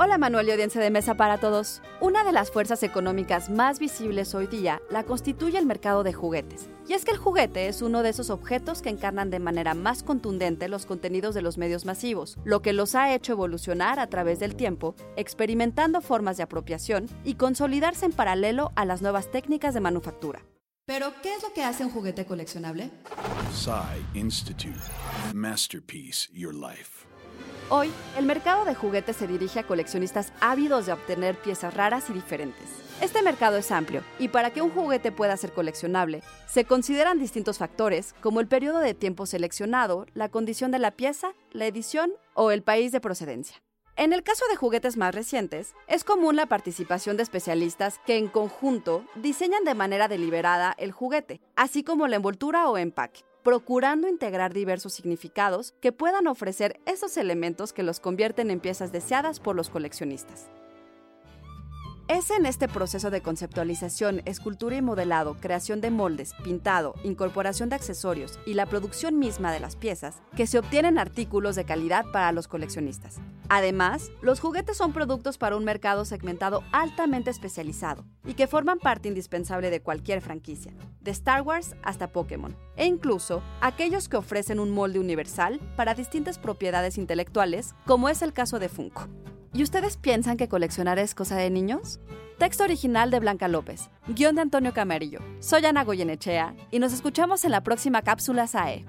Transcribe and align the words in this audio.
Hola 0.00 0.16
Manuel 0.16 0.46
y 0.46 0.52
audiencia 0.52 0.80
de 0.80 0.90
mesa 0.90 1.16
para 1.16 1.38
todos. 1.38 1.82
Una 2.00 2.22
de 2.22 2.30
las 2.30 2.52
fuerzas 2.52 2.84
económicas 2.84 3.50
más 3.50 3.80
visibles 3.80 4.32
hoy 4.32 4.46
día 4.46 4.80
la 4.90 5.02
constituye 5.02 5.58
el 5.58 5.66
mercado 5.66 6.04
de 6.04 6.12
juguetes. 6.12 6.68
Y 6.86 6.92
es 6.92 7.04
que 7.04 7.10
el 7.10 7.16
juguete 7.16 7.66
es 7.66 7.82
uno 7.82 8.04
de 8.04 8.10
esos 8.10 8.30
objetos 8.30 8.80
que 8.80 8.90
encarnan 8.90 9.30
de 9.30 9.40
manera 9.40 9.74
más 9.74 10.04
contundente 10.04 10.68
los 10.68 10.86
contenidos 10.86 11.34
de 11.34 11.42
los 11.42 11.58
medios 11.58 11.84
masivos, 11.84 12.38
lo 12.44 12.62
que 12.62 12.72
los 12.72 12.94
ha 12.94 13.12
hecho 13.12 13.32
evolucionar 13.32 13.98
a 13.98 14.06
través 14.06 14.38
del 14.38 14.54
tiempo, 14.54 14.94
experimentando 15.16 16.00
formas 16.00 16.36
de 16.36 16.44
apropiación 16.44 17.08
y 17.24 17.34
consolidarse 17.34 18.06
en 18.06 18.12
paralelo 18.12 18.70
a 18.76 18.84
las 18.84 19.02
nuevas 19.02 19.32
técnicas 19.32 19.74
de 19.74 19.80
manufactura. 19.80 20.44
Pero, 20.86 21.12
¿qué 21.24 21.34
es 21.34 21.42
lo 21.42 21.52
que 21.52 21.64
hace 21.64 21.84
un 21.84 21.90
juguete 21.90 22.24
coleccionable? 22.24 22.92
Institute. 24.14 24.78
Masterpiece 25.34 26.28
Your 26.32 26.54
Life. 26.54 27.08
Hoy, 27.70 27.92
el 28.16 28.24
mercado 28.24 28.64
de 28.64 28.74
juguetes 28.74 29.16
se 29.16 29.26
dirige 29.26 29.60
a 29.60 29.66
coleccionistas 29.66 30.32
ávidos 30.40 30.86
de 30.86 30.92
obtener 30.92 31.36
piezas 31.36 31.74
raras 31.74 32.08
y 32.08 32.14
diferentes. 32.14 32.64
Este 33.02 33.20
mercado 33.20 33.58
es 33.58 33.70
amplio 33.70 34.02
y 34.18 34.28
para 34.28 34.50
que 34.54 34.62
un 34.62 34.70
juguete 34.70 35.12
pueda 35.12 35.36
ser 35.36 35.52
coleccionable, 35.52 36.22
se 36.46 36.64
consideran 36.64 37.18
distintos 37.18 37.58
factores 37.58 38.14
como 38.22 38.40
el 38.40 38.48
periodo 38.48 38.78
de 38.78 38.94
tiempo 38.94 39.26
seleccionado, 39.26 40.06
la 40.14 40.30
condición 40.30 40.70
de 40.70 40.78
la 40.78 40.92
pieza, 40.92 41.34
la 41.52 41.66
edición 41.66 42.10
o 42.32 42.52
el 42.52 42.62
país 42.62 42.90
de 42.90 43.02
procedencia. 43.02 43.58
En 43.96 44.14
el 44.14 44.22
caso 44.22 44.46
de 44.48 44.56
juguetes 44.56 44.96
más 44.96 45.14
recientes, 45.14 45.74
es 45.88 46.04
común 46.04 46.36
la 46.36 46.46
participación 46.46 47.18
de 47.18 47.22
especialistas 47.22 48.00
que 48.06 48.16
en 48.16 48.28
conjunto 48.28 49.04
diseñan 49.14 49.64
de 49.64 49.74
manera 49.74 50.08
deliberada 50.08 50.74
el 50.78 50.92
juguete, 50.92 51.42
así 51.54 51.84
como 51.84 52.08
la 52.08 52.16
envoltura 52.16 52.70
o 52.70 52.78
empaque 52.78 53.27
procurando 53.48 54.08
integrar 54.08 54.52
diversos 54.52 54.92
significados 54.92 55.72
que 55.80 55.90
puedan 55.90 56.26
ofrecer 56.26 56.80
esos 56.84 57.16
elementos 57.16 57.72
que 57.72 57.82
los 57.82 57.98
convierten 57.98 58.50
en 58.50 58.60
piezas 58.60 58.92
deseadas 58.92 59.40
por 59.40 59.56
los 59.56 59.70
coleccionistas. 59.70 60.50
Es 62.08 62.30
en 62.30 62.46
este 62.46 62.68
proceso 62.68 63.10
de 63.10 63.20
conceptualización, 63.20 64.22
escultura 64.24 64.74
y 64.74 64.80
modelado, 64.80 65.36
creación 65.38 65.82
de 65.82 65.90
moldes, 65.90 66.32
pintado, 66.42 66.94
incorporación 67.04 67.68
de 67.68 67.74
accesorios 67.74 68.38
y 68.46 68.54
la 68.54 68.64
producción 68.64 69.18
misma 69.18 69.52
de 69.52 69.60
las 69.60 69.76
piezas 69.76 70.22
que 70.34 70.46
se 70.46 70.58
obtienen 70.58 70.98
artículos 70.98 71.54
de 71.54 71.66
calidad 71.66 72.06
para 72.10 72.32
los 72.32 72.48
coleccionistas. 72.48 73.18
Además, 73.50 74.10
los 74.22 74.40
juguetes 74.40 74.78
son 74.78 74.94
productos 74.94 75.36
para 75.36 75.58
un 75.58 75.66
mercado 75.66 76.06
segmentado 76.06 76.64
altamente 76.72 77.28
especializado 77.28 78.06
y 78.24 78.32
que 78.32 78.46
forman 78.46 78.78
parte 78.78 79.08
indispensable 79.08 79.68
de 79.68 79.82
cualquier 79.82 80.22
franquicia, 80.22 80.72
de 81.02 81.10
Star 81.10 81.42
Wars 81.42 81.76
hasta 81.82 82.10
Pokémon, 82.10 82.56
e 82.76 82.86
incluso 82.86 83.42
aquellos 83.60 84.08
que 84.08 84.16
ofrecen 84.16 84.60
un 84.60 84.70
molde 84.70 84.98
universal 84.98 85.60
para 85.76 85.92
distintas 85.92 86.38
propiedades 86.38 86.96
intelectuales, 86.96 87.74
como 87.84 88.08
es 88.08 88.22
el 88.22 88.32
caso 88.32 88.58
de 88.58 88.70
Funko. 88.70 89.08
¿Y 89.52 89.62
ustedes 89.62 89.96
piensan 89.96 90.36
que 90.36 90.48
coleccionar 90.48 90.98
es 90.98 91.14
cosa 91.14 91.36
de 91.36 91.50
niños? 91.50 92.00
Texto 92.38 92.64
original 92.64 93.10
de 93.10 93.18
Blanca 93.18 93.48
López, 93.48 93.88
guion 94.06 94.36
de 94.36 94.42
Antonio 94.42 94.72
Camarillo. 94.74 95.20
Soy 95.40 95.64
Ana 95.64 95.84
Goyenechea 95.84 96.54
y 96.70 96.78
nos 96.78 96.92
escuchamos 96.92 97.44
en 97.44 97.52
la 97.52 97.62
próxima 97.62 98.02
cápsula 98.02 98.46
SAE. 98.46 98.84